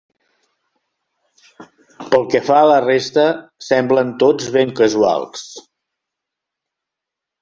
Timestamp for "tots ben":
4.27-4.73